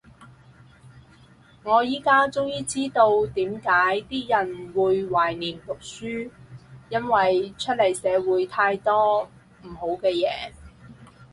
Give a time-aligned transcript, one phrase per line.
[1.61, 3.69] 我依家終於知道點解
[4.09, 6.31] 啲人會懷念讀書，
[6.89, 9.25] 因為出嚟社會太多
[9.61, 10.53] 唔好嘅嘢